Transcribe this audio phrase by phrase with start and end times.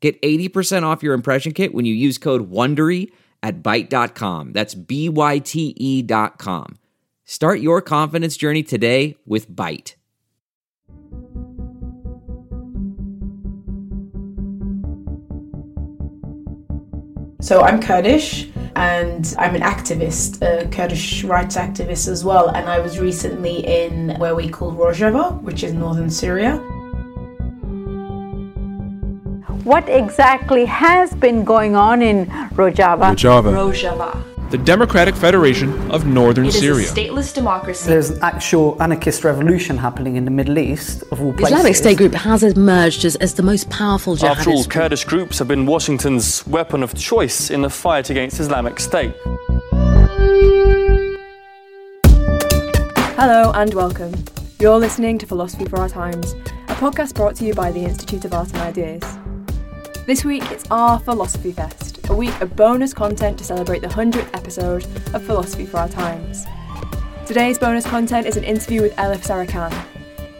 [0.00, 3.10] Get 80% off your impression kit when you use code WONDERY
[3.42, 4.52] at Byte.com.
[4.52, 6.78] That's B-Y-T-E dot com.
[7.24, 9.94] Start your confidence journey today with Byte.
[17.40, 22.48] So I'm Kurdish and I'm an activist, a Kurdish rights activist as well.
[22.48, 26.58] And I was recently in where we call Rojava, which is northern Syria.
[29.68, 32.24] What exactly has been going on in
[32.56, 33.12] Rojava?
[33.14, 33.52] Rojava.
[33.52, 34.50] Rojava.
[34.50, 36.88] The Democratic Federation of Northern It is Syria.
[36.88, 37.86] a stateless democracy.
[37.86, 41.58] There's an actual anarchist revolution happening in the Middle East, of all The places.
[41.58, 44.70] Islamic State group has emerged as, as the most powerful jihadist After all, group.
[44.70, 49.12] Kurdish groups have been Washington's weapon of choice in the fight against Islamic State.
[53.20, 54.14] Hello and welcome.
[54.60, 56.32] You're listening to Philosophy for Our Times,
[56.68, 59.17] a podcast brought to you by the Institute of Art and Ideas.
[60.08, 64.34] This week it's our Philosophy Fest, a week of bonus content to celebrate the 100th
[64.34, 66.46] episode of Philosophy for Our Times.
[67.26, 69.70] Today's bonus content is an interview with Elif Sarican.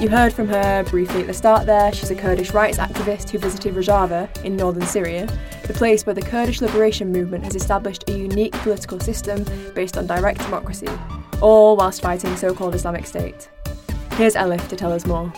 [0.00, 1.92] You heard from her briefly at the start there.
[1.92, 5.28] She's a Kurdish rights activist who visited Rojava in northern Syria,
[5.66, 9.44] the place where the Kurdish liberation movement has established a unique political system
[9.74, 10.88] based on direct democracy,
[11.42, 13.50] all whilst fighting so called Islamic State.
[14.12, 15.30] Here's Elif to tell us more.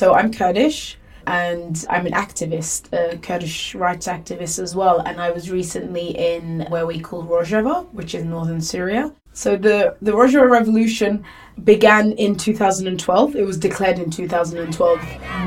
[0.00, 5.00] So I'm Kurdish and I'm an activist, a Kurdish rights activist as well.
[5.00, 9.12] And I was recently in where we call Rojava, which is northern Syria.
[9.34, 11.22] So the, the Rojava revolution
[11.64, 13.36] began in 2012.
[13.36, 15.00] It was declared in 2012.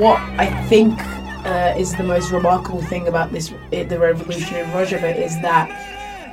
[0.00, 0.98] What I think
[1.46, 5.68] uh, is the most remarkable thing about this, the revolution in Rojava, is that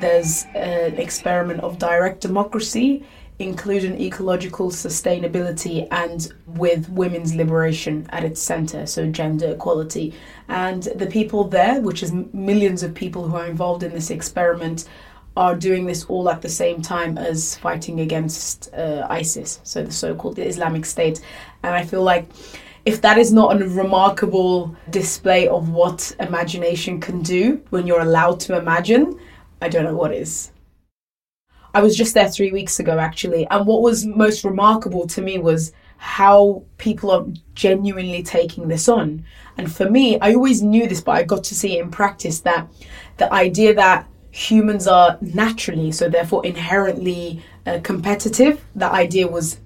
[0.01, 3.05] there's an experiment of direct democracy
[3.39, 10.13] including ecological sustainability and with women's liberation at its center, so gender equality.
[10.47, 14.85] And the people there, which is millions of people who are involved in this experiment,
[15.35, 19.91] are doing this all at the same time as fighting against uh, ISIS, so the
[19.91, 21.21] so called Islamic State.
[21.61, 22.27] And I feel like
[22.85, 28.39] if that is not a remarkable display of what imagination can do when you're allowed
[28.41, 29.19] to imagine,
[29.61, 30.51] I don't know what is.
[31.77, 33.45] I was just there three weeks ago, actually.
[33.51, 37.23] And what was most remarkable to me was how people are
[37.53, 39.23] genuinely taking this on.
[39.57, 42.39] And for me, I always knew this, but I got to see it in practice
[42.39, 42.67] that
[43.17, 49.59] the idea that humans are naturally, so therefore inherently uh, competitive, that idea was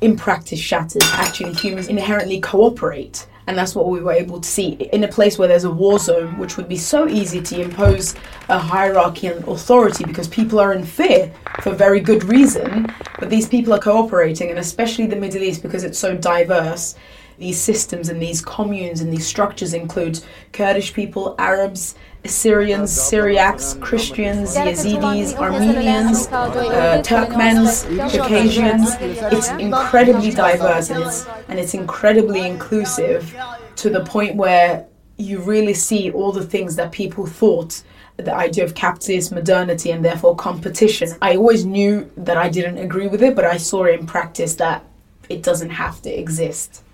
[0.00, 1.04] in practice shattered.
[1.12, 3.28] Actually, humans inherently cooperate.
[3.46, 5.98] And that's what we were able to see in a place where there's a war
[5.98, 8.14] zone, which would be so easy to impose
[8.48, 12.86] a hierarchy and authority because people are in fear for very good reason.
[13.18, 16.94] But these people are cooperating, and especially the Middle East because it's so diverse.
[17.42, 20.20] These systems and these communes and these structures include
[20.52, 27.82] Kurdish people, Arabs, Assyrians, Syriacs, Christians, Yazidis, Armenians, uh, Turkmens,
[28.12, 28.94] Caucasians.
[29.34, 33.34] It's incredibly diverse and it's and it's incredibly inclusive
[33.74, 34.86] to the point where
[35.16, 37.82] you really see all the things that people thought
[38.18, 41.08] the idea of capitalist modernity and therefore competition.
[41.20, 44.84] I always knew that I didn't agree with it, but I saw in practice that
[45.28, 46.84] it doesn't have to exist.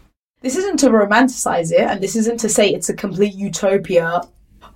[0.41, 4.23] This isn't to romanticize it, and this isn't to say it's a complete utopia.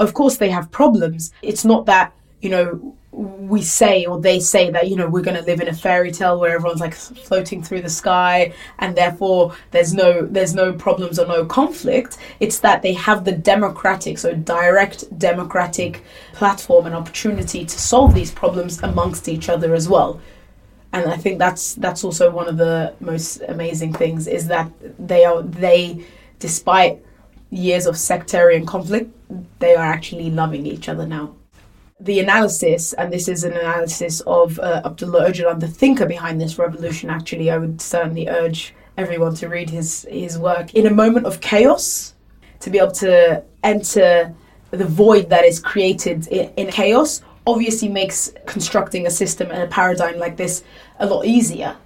[0.01, 1.33] Of course, they have problems.
[1.41, 5.37] It's not that, you know, we say or they say that, you know, we're going
[5.37, 9.55] to live in a fairy tale where everyone's like floating through the sky and therefore
[9.71, 12.17] there's no there's no problems or no conflict.
[12.41, 16.03] It's that they have the democratic, so direct democratic
[16.33, 20.21] platform and opportunity to solve these problems amongst each other as well
[20.93, 25.25] and I think that's that's also one of the most amazing things is that they
[25.25, 26.05] are they,
[26.39, 27.03] despite
[27.51, 29.11] years of sectarian conflict,
[29.59, 31.35] they are actually loving each other now.
[32.01, 36.59] The analysis, and this is an analysis of uh, Abdullah Öcalan, the thinker behind this
[36.59, 37.11] revolution.
[37.11, 40.75] Actually, I would certainly urge everyone to read his his work.
[40.75, 42.15] In a moment of chaos,
[42.61, 44.35] to be able to enter
[44.71, 49.67] the void that is created in, in chaos obviously makes constructing a system and a
[49.67, 50.63] paradigm like this
[50.99, 51.77] a lot easier.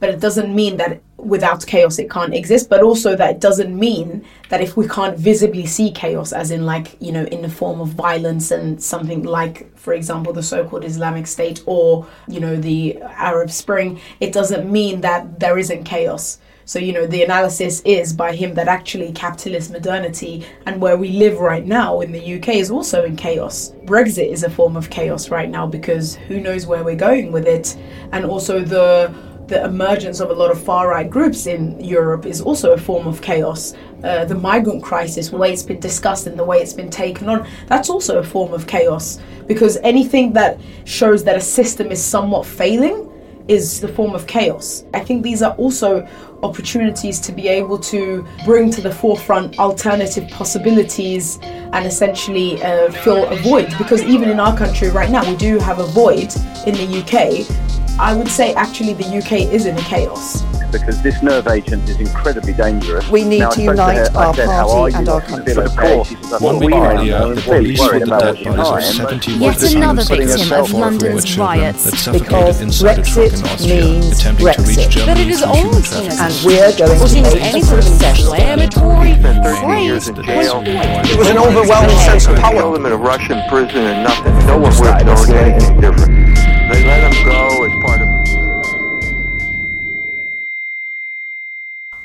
[0.00, 4.24] but it doesn't mean that without chaos it can't exist but also that doesn't mean
[4.48, 7.80] that if we can't visibly see chaos as in like you know in the form
[7.80, 12.96] of violence and something like for example the so-called islamic state or you know the
[13.02, 18.12] arab spring it doesn't mean that there isn't chaos so, you know, the analysis is
[18.12, 22.48] by him that actually capitalist modernity and where we live right now in the UK
[22.56, 23.72] is also in chaos.
[23.84, 27.46] Brexit is a form of chaos right now because who knows where we're going with
[27.46, 27.76] it.
[28.12, 29.14] And also the
[29.46, 33.06] the emergence of a lot of far right groups in Europe is also a form
[33.06, 33.74] of chaos.
[34.02, 37.28] Uh, the migrant crisis, the way it's been discussed and the way it's been taken
[37.28, 39.20] on, that's also a form of chaos.
[39.46, 43.10] Because anything that shows that a system is somewhat failing
[43.46, 44.84] is the form of chaos.
[44.94, 46.08] I think these are also
[46.42, 53.26] opportunities to be able to bring to the forefront alternative possibilities and essentially uh, fill
[53.26, 53.72] a void.
[53.76, 56.32] Because even in our country right now, we do have a void
[56.66, 57.83] in the UK.
[57.98, 60.42] I would say actually the UK is in chaos
[60.74, 63.08] because this nerve agent is incredibly dangerous.
[63.08, 65.52] We need now, to unite her, our said, party and our country.
[65.54, 70.02] Of course, one week earlier, the police found the dead bodies of 17 Yet another
[70.02, 71.84] victim of London's riots.
[72.10, 75.06] Because Brexit means Brexit.
[75.06, 79.14] But it is all seen as And we're going to make any sort of inflammatory
[79.62, 80.08] phrase.
[80.08, 82.58] It was an overwhelming sense of power.
[82.58, 84.46] Throw them in a Russian prison and nothing.
[84.46, 86.43] No one would have known anything different.
[86.70, 88.14] They let them go as part of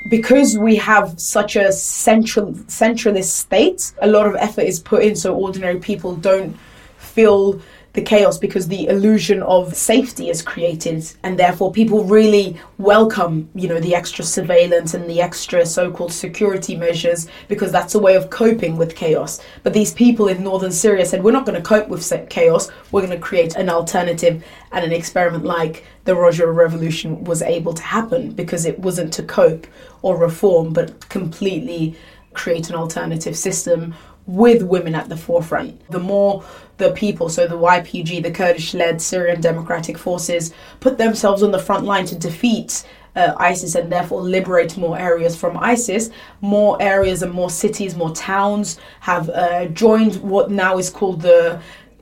[0.10, 5.16] because we have such a central centralist state, a lot of effort is put in
[5.16, 6.58] so ordinary people don't
[6.98, 7.62] feel
[8.00, 13.68] the chaos because the illusion of safety is created and therefore people really welcome you
[13.68, 18.30] know the extra surveillance and the extra so-called security measures because that's a way of
[18.30, 19.42] coping with chaos.
[19.64, 22.72] But these people in northern syria said we're not going to cope with chaos.
[22.92, 27.74] We're going to create an alternative and an experiment like the Rojava revolution was able
[27.74, 29.68] to happen because it wasn't to cope
[30.04, 31.98] or reform but completely
[32.34, 33.94] create an alternative system
[34.30, 35.82] with women at the forefront.
[35.90, 36.44] The more
[36.78, 41.58] the people, so the YPG, the Kurdish led Syrian Democratic Forces, put themselves on the
[41.58, 42.86] front line to defeat
[43.16, 46.12] uh, ISIS and therefore liberate more areas from ISIS,
[46.42, 51.60] more areas and more cities, more towns have uh, joined what now is called the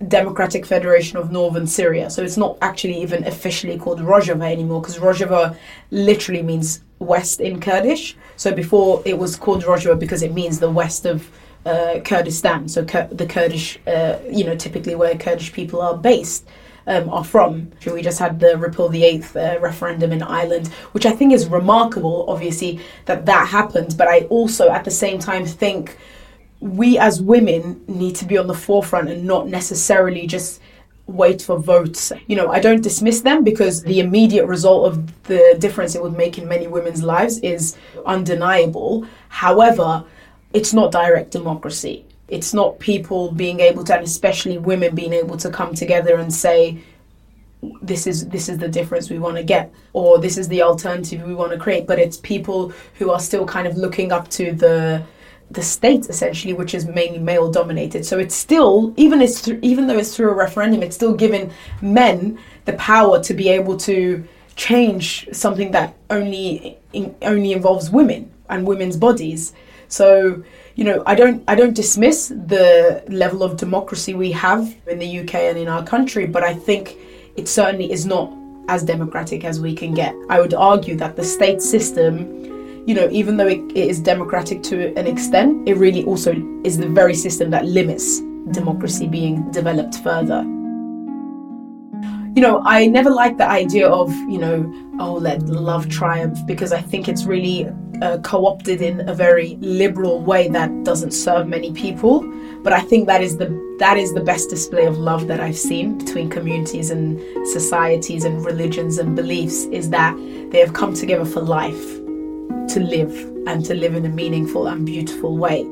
[0.10, 2.10] Democratic Federation of Northern Syria.
[2.10, 5.56] So it's not actually even officially called Rojava anymore because Rojava
[5.92, 8.18] literally means west in Kurdish.
[8.36, 11.32] So before it was called Rojava because it means the west of
[11.68, 16.48] uh, Kurdistan, so Kur- the Kurdish, uh, you know, typically where Kurdish people are based.
[16.90, 17.74] Um, are from.
[17.86, 21.46] We just had the Repeal the Eighth uh, referendum in Ireland, which I think is
[21.46, 23.96] remarkable, obviously, that that happened.
[23.98, 25.98] But I also, at the same time, think
[26.62, 30.62] we as women need to be on the forefront and not necessarily just
[31.08, 32.12] wait for votes.
[32.28, 36.16] You know, I don't dismiss them because the immediate result of the difference it would
[36.16, 39.06] make in many women's lives is undeniable.
[39.30, 40.06] However,
[40.54, 42.06] it's not direct democracy.
[42.28, 46.34] It's not people being able to, and especially women being able to come together and
[46.34, 46.80] say,
[47.82, 51.24] this is this is the difference we want to get or this is the alternative
[51.24, 51.88] we want to create.
[51.88, 55.04] But it's people who are still kind of looking up to the
[55.50, 59.88] the state essentially which is mainly male dominated so it's still even it's th- even
[59.88, 61.50] though it's through a referendum it's still giving
[61.82, 64.28] men the power to be able to
[64.58, 69.54] change something that only in, only involves women and women's bodies
[69.88, 70.44] so,
[70.76, 75.20] you know, I don't I don't dismiss the level of democracy we have in the
[75.20, 76.98] UK and in our country, but I think
[77.36, 78.34] it certainly is not
[78.68, 80.14] as democratic as we can get.
[80.30, 84.62] I would argue that the state system, you know, even though it, it is democratic
[84.64, 86.34] to an extent, it really also
[86.64, 88.22] is the very system that limits
[88.52, 90.44] democracy being developed further
[92.38, 96.72] you know, I never liked the idea of, you know, oh, let love triumph because
[96.72, 97.68] I think it's really
[98.04, 102.22] uh, co opted in a very liberal way that doesn't serve many people.
[102.62, 105.58] But I think that is the that is the best display of love that I've
[105.58, 110.16] seen between communities and societies and religions and beliefs is that
[110.52, 111.88] they have come together for life,
[112.74, 113.16] to live
[113.48, 115.66] and to live in a meaningful and beautiful way.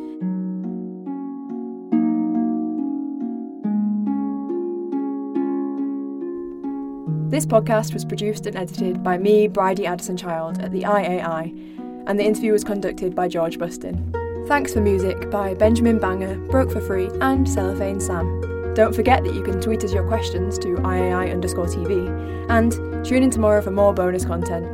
[7.35, 12.17] This podcast was produced and edited by me, Bridie Addison Child, at the IAI, and
[12.17, 14.47] the interview was conducted by George Buston.
[14.47, 18.73] Thanks for music by Benjamin Banger, Broke for Free, and Cellophane Sam.
[18.73, 22.07] Don't forget that you can tweet us your questions to IAI underscore TV,
[22.49, 22.71] and
[23.03, 24.65] tune in tomorrow for more bonus content.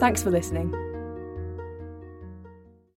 [0.00, 0.74] Thanks for listening.